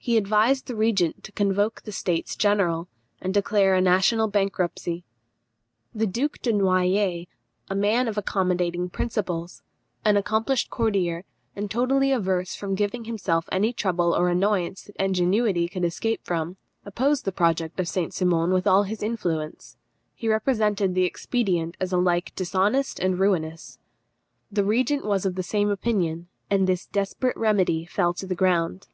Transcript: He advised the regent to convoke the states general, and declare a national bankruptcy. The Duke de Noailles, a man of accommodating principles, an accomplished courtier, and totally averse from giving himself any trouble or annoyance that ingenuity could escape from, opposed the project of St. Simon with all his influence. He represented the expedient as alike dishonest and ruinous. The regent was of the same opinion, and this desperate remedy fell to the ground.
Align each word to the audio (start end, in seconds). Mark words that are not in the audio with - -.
He 0.00 0.16
advised 0.16 0.66
the 0.66 0.74
regent 0.76 1.22
to 1.24 1.32
convoke 1.32 1.82
the 1.82 1.92
states 1.92 2.34
general, 2.34 2.88
and 3.20 3.34
declare 3.34 3.74
a 3.74 3.80
national 3.82 4.26
bankruptcy. 4.28 5.04
The 5.94 6.06
Duke 6.06 6.38
de 6.40 6.50
Noailles, 6.50 7.26
a 7.68 7.74
man 7.74 8.08
of 8.08 8.16
accommodating 8.16 8.88
principles, 8.88 9.62
an 10.06 10.16
accomplished 10.16 10.70
courtier, 10.70 11.24
and 11.54 11.70
totally 11.70 12.10
averse 12.10 12.54
from 12.54 12.74
giving 12.74 13.04
himself 13.04 13.50
any 13.52 13.70
trouble 13.74 14.14
or 14.16 14.30
annoyance 14.30 14.84
that 14.84 14.96
ingenuity 14.96 15.68
could 15.68 15.84
escape 15.84 16.24
from, 16.24 16.56
opposed 16.86 17.26
the 17.26 17.32
project 17.32 17.78
of 17.78 17.86
St. 17.86 18.14
Simon 18.14 18.50
with 18.52 18.66
all 18.66 18.84
his 18.84 19.02
influence. 19.02 19.76
He 20.14 20.26
represented 20.26 20.94
the 20.94 21.04
expedient 21.04 21.76
as 21.80 21.92
alike 21.92 22.32
dishonest 22.34 22.98
and 22.98 23.20
ruinous. 23.20 23.78
The 24.50 24.64
regent 24.64 25.04
was 25.04 25.26
of 25.26 25.34
the 25.34 25.42
same 25.42 25.68
opinion, 25.68 26.28
and 26.48 26.66
this 26.66 26.86
desperate 26.86 27.36
remedy 27.36 27.84
fell 27.84 28.14
to 28.14 28.26
the 28.26 28.34
ground. 28.36 28.86